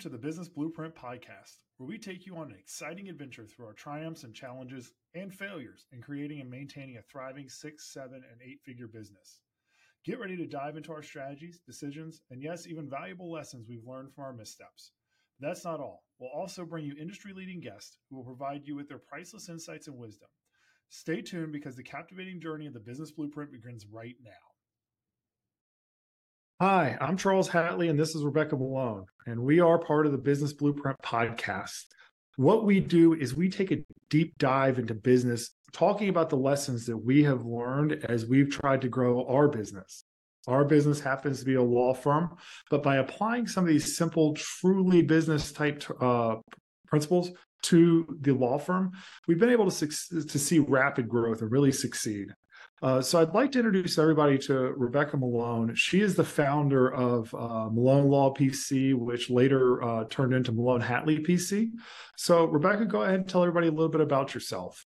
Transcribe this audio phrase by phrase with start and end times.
[0.00, 3.74] to the Business Blueprint Podcast, where we take you on an exciting adventure through our
[3.74, 8.62] triumphs and challenges and failures in creating and maintaining a thriving six, seven, and eight
[8.64, 9.40] figure business.
[10.06, 14.14] Get ready to dive into our strategies, decisions, and yes, even valuable lessons we've learned
[14.14, 14.92] from our missteps.
[15.38, 16.02] But that's not all.
[16.18, 19.86] We'll also bring you industry leading guests who will provide you with their priceless insights
[19.86, 20.28] and wisdom.
[20.88, 24.49] Stay tuned because the captivating journey of the Business Blueprint begins right now.
[26.62, 30.18] Hi, I'm Charles Hatley, and this is Rebecca Melone, and we are part of the
[30.18, 31.86] Business Blueprint podcast.
[32.36, 36.84] What we do is we take a deep dive into business, talking about the lessons
[36.84, 40.04] that we have learned as we've tried to grow our business.
[40.48, 42.36] Our business happens to be a law firm,
[42.68, 46.36] but by applying some of these simple, truly business type uh,
[46.88, 47.30] principles
[47.62, 48.90] to the law firm,
[49.26, 52.34] we've been able to, to see rapid growth and really succeed.
[52.82, 55.76] Uh, so I'd like to introduce everybody to Rebecca Melone.
[55.76, 60.82] She is the founder of uh, Melone Law PC, which later uh, turned into Melone
[60.82, 61.72] Hatley PC.
[62.16, 64.86] So Rebecca, go ahead and tell everybody a little bit about yourself.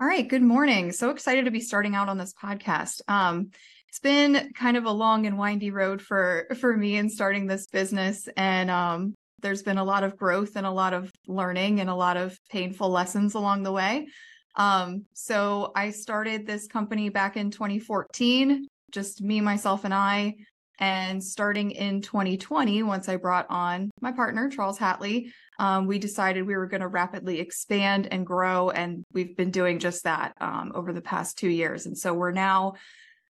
[0.00, 0.26] All right.
[0.26, 0.92] Good morning.
[0.92, 3.00] So excited to be starting out on this podcast.
[3.08, 3.50] Um,
[3.88, 7.66] it's been kind of a long and windy road for for me in starting this
[7.66, 11.90] business, and um, there's been a lot of growth and a lot of learning and
[11.90, 14.06] a lot of painful lessons along the way.
[14.56, 20.36] Um, so I started this company back in 2014, just me, myself, and I.
[20.78, 26.46] And starting in 2020, once I brought on my partner, Charles Hatley, um, we decided
[26.46, 28.70] we were going to rapidly expand and grow.
[28.70, 31.84] And we've been doing just that um, over the past two years.
[31.84, 32.74] And so we're now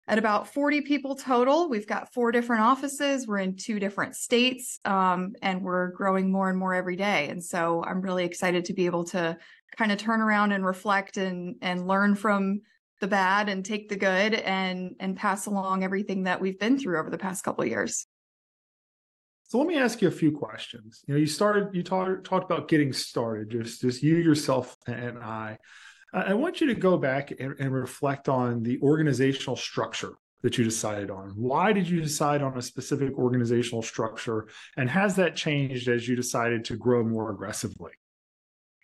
[0.06, 1.68] at about 40 people total.
[1.68, 3.26] We've got four different offices.
[3.26, 7.28] We're in two different states, um, and we're growing more and more every day.
[7.28, 9.38] And so I'm really excited to be able to
[9.76, 12.60] kind of turn around and reflect and and learn from
[13.00, 16.98] the bad and take the good and and pass along everything that we've been through
[16.98, 18.06] over the past couple of years.
[19.44, 21.02] So let me ask you a few questions.
[21.08, 25.18] You know, you started, you talked talked about getting started, just just you yourself and
[25.18, 25.58] I.
[26.12, 30.64] I want you to go back and, and reflect on the organizational structure that you
[30.64, 31.30] decided on.
[31.36, 36.16] Why did you decide on a specific organizational structure, and has that changed as you
[36.16, 37.92] decided to grow more aggressively?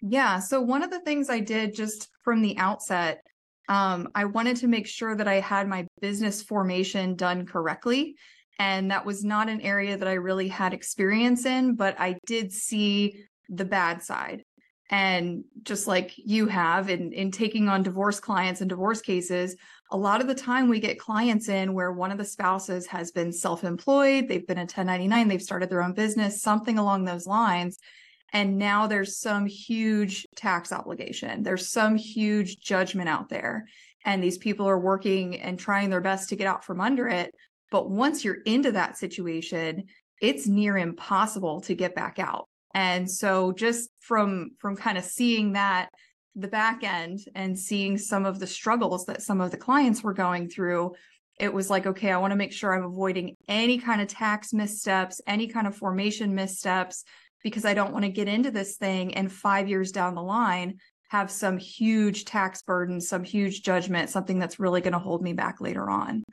[0.03, 0.39] Yeah.
[0.39, 3.23] So one of the things I did just from the outset,
[3.69, 8.17] um, I wanted to make sure that I had my business formation done correctly.
[8.59, 12.53] And that was not an area that I really had experience in, but I did
[12.53, 14.45] see the bad side.
[14.89, 19.56] And just like you have in, in taking on divorce clients and divorce cases,
[19.91, 23.11] a lot of the time we get clients in where one of the spouses has
[23.11, 27.27] been self employed, they've been a 1099, they've started their own business, something along those
[27.27, 27.79] lines.
[28.37, 31.43] And now there's some huge tax obligation.
[31.43, 33.67] There's some huge judgment out there.
[34.05, 37.35] And these people are working and trying their best to get out from under it.
[37.71, 39.85] But once you're into that situation,
[40.21, 42.47] it's near impossible to get back out.
[42.75, 45.89] And so just from from kind of seeing that
[46.35, 50.13] the back end and seeing some of the struggles that some of the clients were
[50.13, 50.93] going through,
[51.41, 54.53] it was like, okay, I want to make sure I'm avoiding any kind of tax
[54.53, 57.03] missteps, any kind of formation missteps,
[57.43, 60.79] because I don't want to get into this thing and five years down the line
[61.09, 65.33] have some huge tax burden, some huge judgment, something that's really going to hold me
[65.33, 66.25] back later on.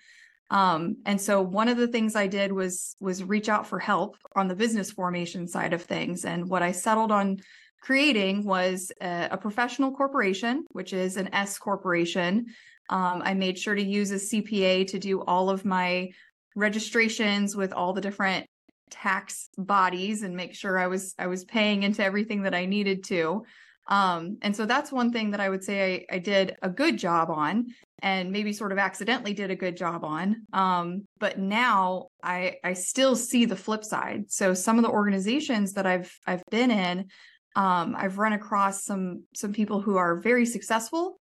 [0.50, 4.18] Um, and so one of the things I did was was reach out for help
[4.36, 6.26] on the business formation side of things.
[6.26, 7.40] And what I settled on
[7.82, 12.46] creating was a, a professional corporation, which is an S corporation.
[12.90, 16.10] Um, I made sure to use a CPA to do all of my
[16.56, 18.46] registrations with all the different
[18.94, 23.04] tax bodies and make sure I was I was paying into everything that I needed
[23.06, 23.44] to.
[23.88, 26.98] Um, and so that's one thing that I would say I, I, did a good
[26.98, 27.66] job on
[28.02, 30.46] and maybe sort of accidentally did a good job on.
[30.54, 34.32] Um, but now I I still see the flip side.
[34.32, 37.10] So some of the organizations that I've I've been in,
[37.58, 41.20] um, I've run across some some people who are very successful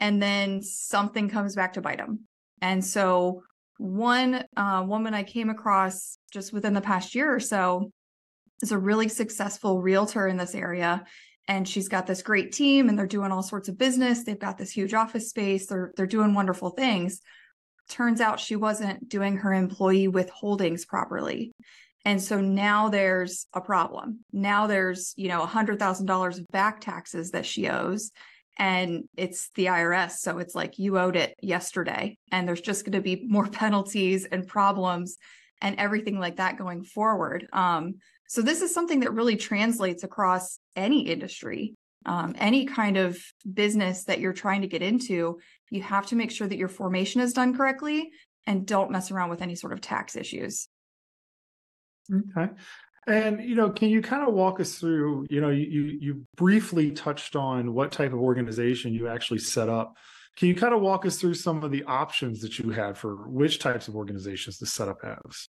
[0.00, 2.26] and then something comes back to bite them.
[2.60, 3.44] And so
[3.78, 7.90] one uh, woman I came across just within the past year or so
[8.62, 11.04] is a really successful realtor in this area.
[11.46, 14.24] And she's got this great team and they're doing all sorts of business.
[14.24, 15.66] They've got this huge office space.
[15.66, 17.20] They're, they're doing wonderful things.
[17.88, 21.52] Turns out she wasn't doing her employee withholdings properly.
[22.06, 24.20] And so now there's a problem.
[24.32, 28.10] Now there's, you know, $100,000 of back taxes that she owes
[28.56, 30.12] and it's the IRS.
[30.18, 34.24] So it's like you owed it yesterday, and there's just going to be more penalties
[34.24, 35.16] and problems
[35.60, 37.48] and everything like that going forward.
[37.52, 37.96] Um,
[38.28, 41.74] so this is something that really translates across any industry,
[42.06, 43.18] um, any kind of
[43.52, 45.38] business that you're trying to get into.
[45.70, 48.10] You have to make sure that your formation is done correctly
[48.46, 50.68] and don't mess around with any sort of tax issues.
[52.12, 52.52] Okay.
[53.06, 55.26] And you know, can you kind of walk us through?
[55.30, 59.96] You know, you you briefly touched on what type of organization you actually set up.
[60.36, 63.28] Can you kind of walk us through some of the options that you had for
[63.28, 65.48] which types of organizations to set up as?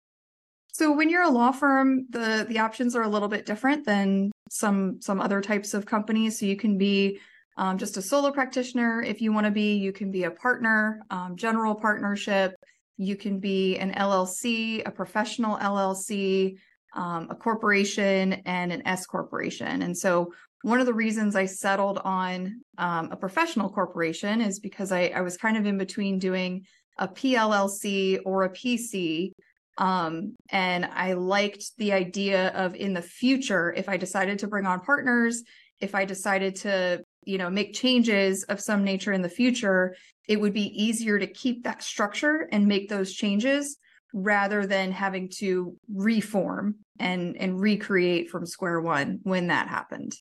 [0.72, 4.30] So when you're a law firm, the the options are a little bit different than
[4.50, 6.38] some some other types of companies.
[6.38, 7.18] So you can be
[7.56, 9.76] um, just a solo practitioner if you want to be.
[9.76, 12.54] You can be a partner, um, general partnership.
[12.96, 16.58] You can be an LLC, a professional LLC,
[16.94, 19.82] um, a corporation, and an S corporation.
[19.82, 20.32] And so,
[20.62, 25.20] one of the reasons I settled on um, a professional corporation is because I, I,
[25.20, 26.66] was kind of in between doing
[26.98, 29.30] a PLLC or a PC.
[29.78, 34.66] Um, and I liked the idea of in the future, if I decided to bring
[34.66, 35.44] on partners,
[35.80, 39.94] if I decided to, you know, make changes of some nature in the future,
[40.26, 43.78] it would be easier to keep that structure and make those changes
[44.12, 50.14] rather than having to reform and and recreate from square one when that happened.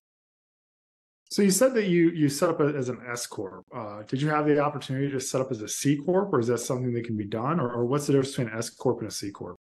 [1.30, 3.66] So you said that you you set up as an S corp.
[3.75, 6.48] Uh, did you have the opportunity to set up as a C corp, or is
[6.48, 9.00] that something that can be done, or, or what's the difference between an S corp
[9.00, 9.57] and a C corp?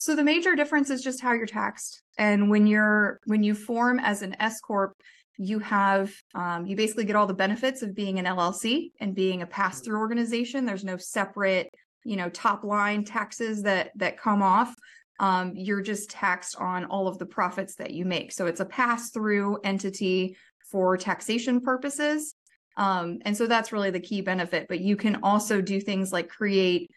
[0.00, 2.02] So the major difference is just how you're taxed.
[2.16, 4.92] And when you're when you form as an S corp,
[5.36, 9.42] you have um, you basically get all the benefits of being an LLC and being
[9.42, 10.64] a pass through organization.
[10.64, 11.70] There's no separate
[12.04, 14.74] you know top line taxes that that come off.
[15.20, 18.30] Um, you're just taxed on all of the profits that you make.
[18.30, 20.36] So it's a pass through entity
[20.70, 22.36] for taxation purposes.
[22.76, 24.66] Um, and so that's really the key benefit.
[24.68, 26.88] But you can also do things like create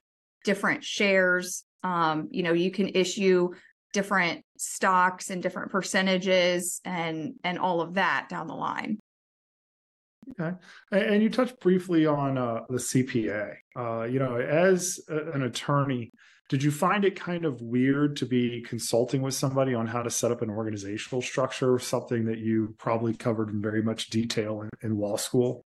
[0.43, 3.51] different shares um, you know, you can issue
[3.93, 8.99] different stocks and different percentages and and all of that down the line.
[10.39, 10.57] Okay,
[10.91, 13.55] and you touched briefly on uh, the CPA.
[13.75, 16.11] Uh, you know, as a, an attorney,
[16.49, 20.09] did you find it kind of weird to be consulting with somebody on how to
[20.09, 24.69] set up an organizational structure, something that you probably covered in very much detail in,
[24.81, 25.65] in law school?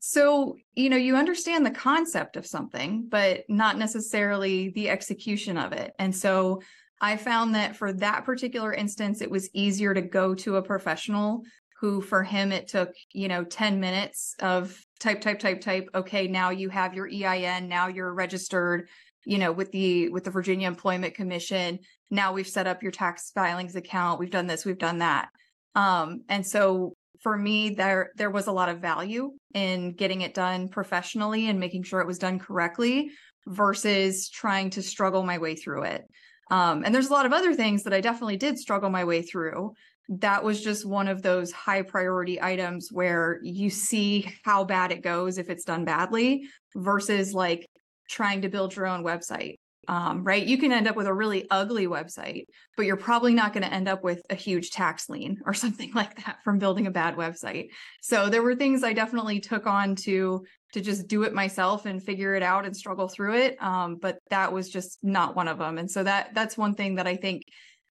[0.00, 5.72] So, you know, you understand the concept of something, but not necessarily the execution of
[5.72, 5.92] it.
[5.98, 6.62] And so
[7.00, 11.42] I found that for that particular instance, it was easier to go to a professional
[11.80, 15.88] who, for him, it took, you know, 10 minutes of type, type, type, type.
[15.94, 17.68] Okay, now you have your EIN.
[17.68, 18.88] Now you're registered,
[19.24, 21.78] you know, with the, with the Virginia Employment Commission.
[22.10, 24.18] Now we've set up your tax filings account.
[24.18, 25.28] We've done this, we've done that.
[25.74, 30.34] Um, and so for me there there was a lot of value in getting it
[30.34, 33.10] done professionally and making sure it was done correctly
[33.46, 36.04] versus trying to struggle my way through it
[36.50, 39.22] um, and there's a lot of other things that i definitely did struggle my way
[39.22, 39.72] through
[40.08, 45.02] that was just one of those high priority items where you see how bad it
[45.02, 47.66] goes if it's done badly versus like
[48.08, 49.56] trying to build your own website
[49.88, 50.46] um, right?
[50.46, 52.44] You can end up with a really ugly website,
[52.76, 55.90] but you're probably not going to end up with a huge tax lien or something
[55.94, 57.68] like that from building a bad website.
[58.02, 60.44] So there were things I definitely took on to
[60.74, 63.56] to just do it myself and figure it out and struggle through it.
[63.62, 65.78] Um, but that was just not one of them.
[65.78, 67.44] And so that that's one thing that I think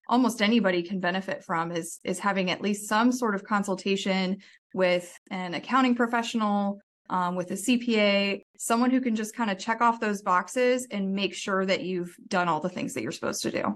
[0.08, 4.38] almost anybody can benefit from is is having at least some sort of consultation
[4.74, 6.80] with an accounting professional
[7.10, 11.14] um, with a CPA, someone who can just kind of check off those boxes and
[11.14, 13.74] make sure that you've done all the things that you're supposed to do.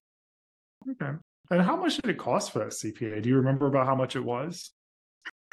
[0.91, 1.13] Okay.
[1.51, 3.23] And how much did it cost for that CPA?
[3.23, 4.73] Do you remember about how much it was?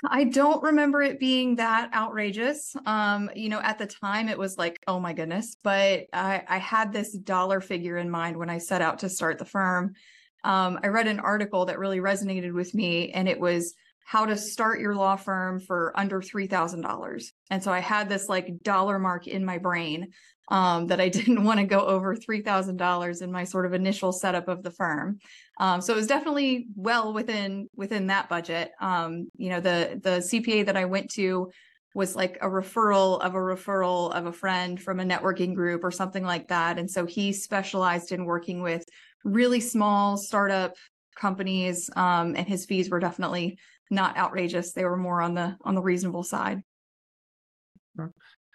[0.07, 2.73] I don't remember it being that outrageous.
[2.85, 6.57] Um, you know, at the time it was like, oh my goodness, but I, I
[6.57, 9.93] had this dollar figure in mind when I set out to start the firm.
[10.43, 13.73] Um, I read an article that really resonated with me, and it was
[14.05, 17.31] how to start your law firm for under $3,000.
[17.51, 20.07] And so I had this like dollar mark in my brain
[20.47, 24.47] um, that I didn't want to go over $3,000 in my sort of initial setup
[24.47, 25.19] of the firm.
[25.59, 28.71] Um, so it was definitely well within within that budget.
[28.81, 31.51] Um, you know, the the CPA that I went to
[31.93, 35.91] was like a referral of a referral of a friend from a networking group or
[35.91, 36.77] something like that.
[36.77, 38.85] And so he specialized in working with
[39.23, 40.75] really small startup
[41.15, 43.57] companies um, and his fees were definitely
[43.89, 44.71] not outrageous.
[44.71, 46.63] They were more on the on the reasonable side.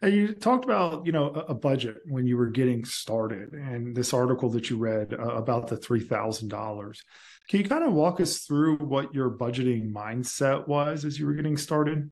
[0.02, 4.12] And you talked about you know a budget when you were getting started, and this
[4.12, 7.02] article that you read uh, about the three thousand dollars.
[7.48, 11.34] Can you kind of walk us through what your budgeting mindset was as you were
[11.34, 12.10] getting started?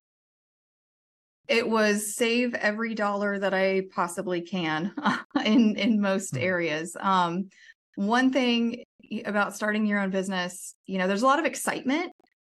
[1.49, 4.95] It was save every dollar that I possibly can
[5.45, 6.45] in in most mm-hmm.
[6.45, 6.97] areas.
[6.99, 7.49] Um,
[7.97, 8.85] one thing
[9.25, 12.13] about starting your own business, you know, there's a lot of excitement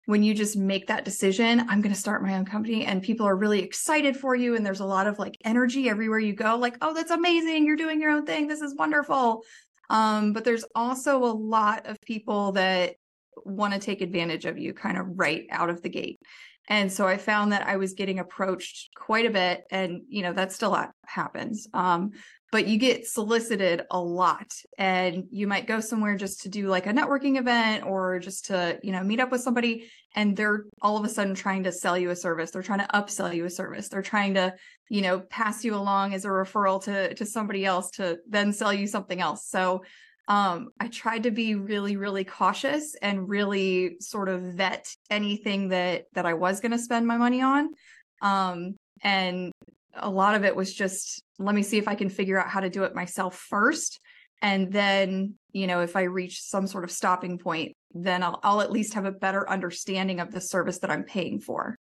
[0.07, 3.27] when you just make that decision, I'm going to start my own company and people
[3.27, 4.55] are really excited for you.
[4.55, 7.65] And there's a lot of like energy everywhere you go, like, oh, that's amazing.
[7.65, 8.47] You're doing your own thing.
[8.47, 9.43] This is wonderful.
[9.89, 12.95] Um, but there's also a lot of people that
[13.43, 16.21] want to take advantage of you kind of right out of the gate.
[16.67, 19.63] And so I found that I was getting approached quite a bit.
[19.71, 21.67] And, you know, that still happens.
[21.73, 22.11] Um,
[22.51, 26.87] but you get solicited a lot and you might go somewhere just to do like
[26.87, 29.89] a networking event or just to, you know, meet up with somebody.
[30.15, 32.51] And they're all of a sudden trying to sell you a service.
[32.51, 33.89] They're trying to upsell you a service.
[33.89, 34.53] They're trying to,
[34.89, 38.73] you know, pass you along as a referral to, to somebody else to then sell
[38.73, 39.47] you something else.
[39.49, 39.83] So
[40.27, 46.05] um, I tried to be really, really cautious and really sort of vet anything that
[46.13, 47.69] that I was going to spend my money on.
[48.21, 49.51] Um, and
[49.93, 52.59] a lot of it was just let me see if I can figure out how
[52.59, 53.99] to do it myself first,
[54.41, 58.61] and then you know if I reach some sort of stopping point, then I'll, I'll
[58.61, 61.77] at least have a better understanding of the service that I'm paying for.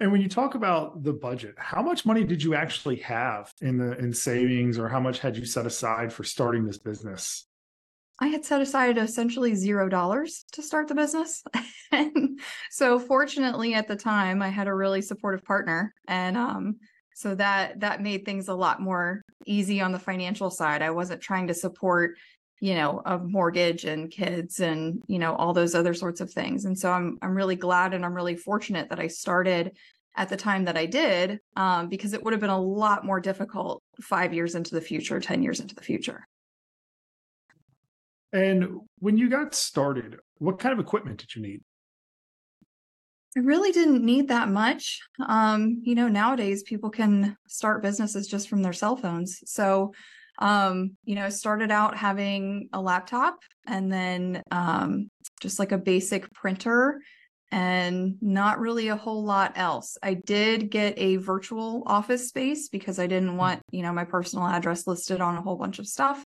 [0.00, 3.78] And when you talk about the budget, how much money did you actually have in
[3.78, 7.46] the in savings or how much had you set aside for starting this business?
[8.20, 11.42] I had set aside essentially zero dollars to start the business.
[11.92, 16.76] and so fortunately at the time I had a really supportive partner and um
[17.14, 20.82] so that that made things a lot more easy on the financial side.
[20.82, 22.16] I wasn't trying to support
[22.60, 26.64] you know a mortgage and kids and you know all those other sorts of things
[26.64, 29.76] and so i'm i'm really glad and i'm really fortunate that i started
[30.16, 33.20] at the time that i did um, because it would have been a lot more
[33.20, 36.26] difficult five years into the future ten years into the future
[38.32, 38.66] and
[38.98, 41.60] when you got started what kind of equipment did you need
[43.36, 44.98] I really didn't need that much.
[45.28, 49.42] Um, you know, nowadays people can start businesses just from their cell phones.
[49.44, 49.92] So
[50.38, 56.30] um, you know, started out having a laptop and then um, just like a basic
[56.32, 57.00] printer
[57.52, 59.96] and not really a whole lot else.
[60.02, 64.46] I did get a virtual office space because I didn't want, you know, my personal
[64.46, 66.24] address listed on a whole bunch of stuff.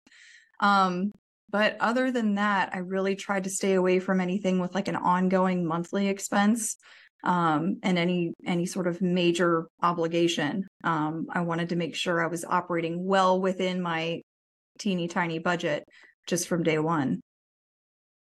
[0.61, 1.13] Um,
[1.51, 4.97] but other than that, I really tried to stay away from anything with like an
[4.97, 6.77] ongoing monthly expense
[7.25, 10.67] um, and any any sort of major obligation.
[10.85, 14.23] Um, I wanted to make sure I was operating well within my
[14.79, 15.85] teeny tiny budget
[16.27, 17.21] just from day one.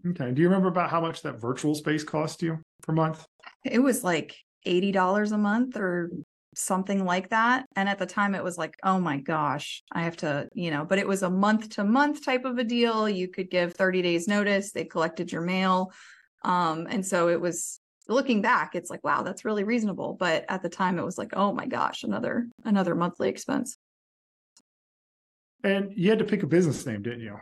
[0.07, 0.31] Okay.
[0.31, 3.25] Do you remember about how much that virtual space cost you per month?
[3.63, 6.09] It was like eighty dollars a month or
[6.53, 7.65] something like that.
[7.77, 10.83] And at the time, it was like, oh my gosh, I have to, you know.
[10.83, 13.07] But it was a month to month type of a deal.
[13.07, 14.71] You could give thirty days notice.
[14.71, 15.91] They collected your mail.
[16.43, 20.61] Um, and so it was looking back it's like wow that's really reasonable but at
[20.61, 23.77] the time it was like oh my gosh another another monthly expense.
[25.63, 27.37] And you had to pick a business name didn't you?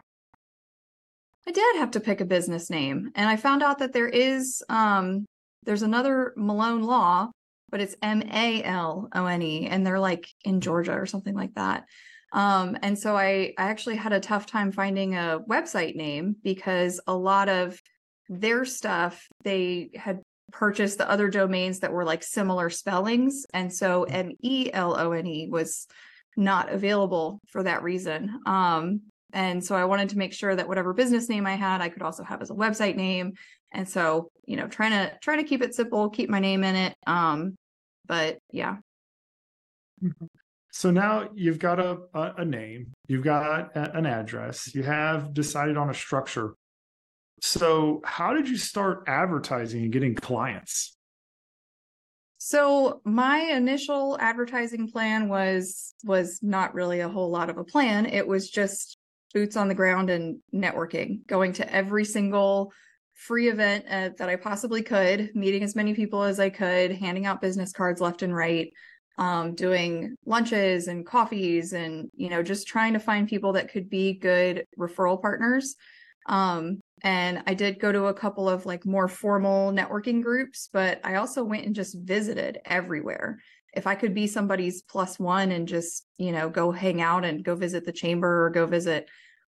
[1.47, 4.61] I did have to pick a business name and i found out that there is
[4.69, 5.25] um
[5.63, 7.31] there's another malone law
[7.69, 11.85] but it's m-a-l-o-n-e and they're like in georgia or something like that.
[12.33, 16.99] Um and so i i actually had a tough time finding a website name because
[17.07, 17.79] a lot of
[18.27, 20.19] their stuff they had
[20.51, 23.45] purchase the other domains that were like similar spellings.
[23.53, 25.87] And so M E L O N E was
[26.37, 28.41] not available for that reason.
[28.45, 29.01] Um,
[29.33, 32.01] and so I wanted to make sure that whatever business name I had, I could
[32.01, 33.33] also have as a website name.
[33.71, 36.75] And so, you know, trying to trying to keep it simple, keep my name in
[36.75, 36.95] it.
[37.05, 37.55] Um,
[38.07, 38.77] but yeah.
[40.03, 40.25] Mm-hmm.
[40.71, 45.33] So now you've got a, a, a name, you've got a, an address, you have
[45.33, 46.53] decided on a structure
[47.41, 50.95] so, how did you start advertising and getting clients?
[52.37, 58.05] So, my initial advertising plan was was not really a whole lot of a plan.
[58.05, 58.97] It was just
[59.33, 62.71] boots on the ground and networking, going to every single
[63.13, 67.25] free event uh, that I possibly could, meeting as many people as I could, handing
[67.25, 68.71] out business cards left and right,
[69.17, 73.89] um, doing lunches and coffees, and you know, just trying to find people that could
[73.89, 75.75] be good referral partners.
[76.27, 80.99] Um, and I did go to a couple of like more formal networking groups, but
[81.03, 83.39] I also went and just visited everywhere.
[83.73, 87.43] If I could be somebody's plus one and just, you know, go hang out and
[87.43, 89.07] go visit the chamber or go visit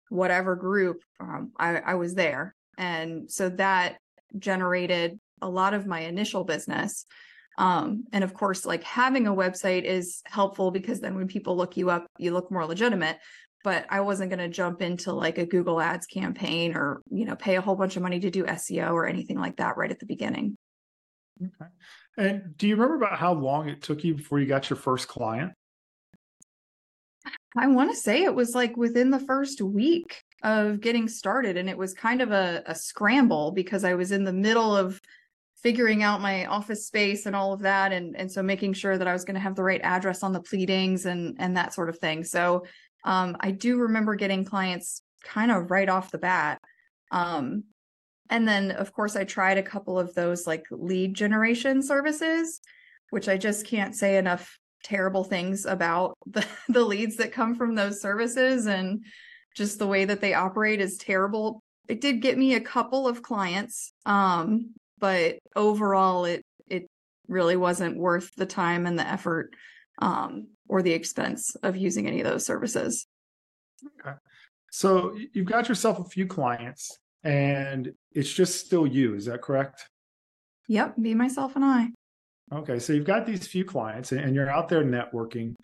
[0.09, 2.55] whatever group, um, I, I was there.
[2.77, 3.97] And so that
[4.37, 7.05] generated a lot of my initial business.
[7.57, 11.77] Um, and of course, like having a website is helpful because then when people look
[11.77, 13.17] you up, you look more legitimate
[13.63, 17.35] but I wasn't going to jump into like a Google Ads campaign or, you know,
[17.35, 19.99] pay a whole bunch of money to do SEO or anything like that right at
[19.99, 20.57] the beginning.
[21.41, 21.71] Okay.
[22.17, 25.07] And do you remember about how long it took you before you got your first
[25.07, 25.53] client?
[27.57, 31.57] I want to say it was like within the first week of getting started.
[31.57, 34.99] And it was kind of a, a scramble because I was in the middle of
[35.61, 39.09] figuring out my office space and all of that and and so making sure that
[39.09, 41.89] I was going to have the right address on the pleadings and and that sort
[41.89, 42.23] of thing.
[42.23, 42.65] So
[43.03, 46.59] Um, I do remember getting clients kind of right off the bat.
[47.11, 47.65] Um,
[48.29, 52.61] and then, of course, I tried a couple of those like lead generation services,
[53.09, 57.75] which I just can't say enough terrible things about the, the leads that come from
[57.75, 58.67] those services.
[58.67, 59.03] And
[59.55, 61.61] just the way that they operate is terrible.
[61.87, 66.87] It did get me a couple of clients, um, but overall, it it
[67.27, 69.55] really wasn't worth the time and the effort
[69.99, 73.07] um, or the expense of using any of those services.
[73.99, 74.15] Okay.
[74.71, 79.15] So you've got yourself a few clients and it's just still you.
[79.15, 79.87] Is that correct?
[80.67, 80.97] Yep.
[80.97, 81.87] Me, myself, and I.
[82.53, 82.79] Okay.
[82.79, 85.55] So you've got these few clients and you're out there networking.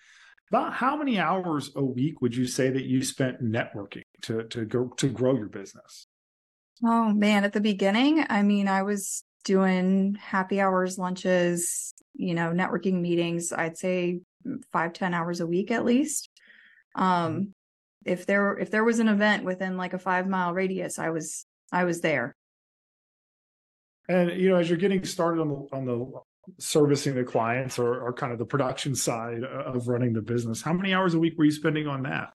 [0.51, 4.65] About how many hours a week would you say that you spent networking to, to
[4.65, 6.07] go to grow your business?
[6.83, 12.51] Oh man, at the beginning, I mean, I was doing happy hours, lunches, you know,
[12.51, 14.19] networking meetings, I'd say
[14.73, 16.29] five ten hours a week at least.
[16.95, 17.53] Um,
[18.03, 21.45] if there if there was an event within like a five mile radius, I was
[21.71, 22.35] I was there.
[24.09, 26.11] And you know, as you're getting started on the on the
[26.59, 30.73] servicing the clients or, or kind of the production side of running the business, how
[30.73, 32.29] many hours a week were you spending on that?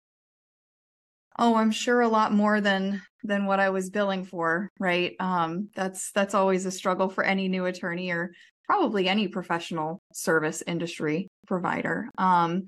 [1.40, 5.16] Oh, I'm sure a lot more than than what I was billing for, right?
[5.18, 8.32] Um, that's that's always a struggle for any new attorney or
[8.66, 12.10] probably any professional service industry provider.
[12.18, 12.66] Um,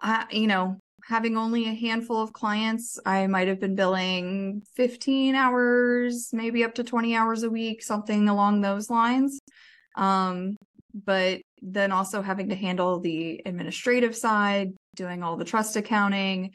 [0.00, 5.34] I, you know, having only a handful of clients, I might have been billing 15
[5.34, 9.38] hours, maybe up to 20 hours a week, something along those lines.
[9.96, 10.56] Um,
[10.94, 16.52] but then also having to handle the administrative side, doing all the trust accounting,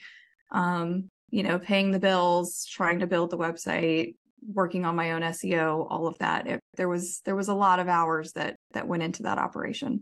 [0.51, 4.15] um, you know, paying the bills, trying to build the website,
[4.46, 6.48] working on my own SEO, all of that.
[6.48, 10.01] It, there was there was a lot of hours that that went into that operation.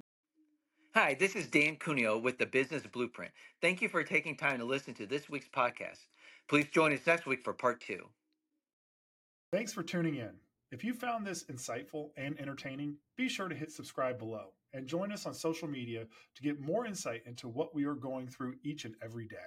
[0.95, 3.31] Hi, this is Dan Cuneo with the Business Blueprint.
[3.62, 5.99] Thank you for taking time to listen to this week's podcast.
[6.47, 8.09] Please join us next week for part two.
[9.51, 10.31] Thanks for tuning in.
[10.71, 15.12] If you found this insightful and entertaining, be sure to hit subscribe below and join
[15.12, 18.85] us on social media to get more insight into what we are going through each
[18.85, 19.38] and every day.